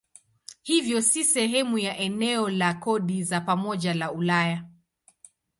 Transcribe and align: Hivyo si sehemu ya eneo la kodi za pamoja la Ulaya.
Hivyo 0.61 1.01
si 1.01 1.23
sehemu 1.23 1.77
ya 1.77 1.97
eneo 1.97 2.49
la 2.49 2.73
kodi 2.73 3.23
za 3.23 3.41
pamoja 3.41 3.93
la 3.93 4.11
Ulaya. 4.11 4.65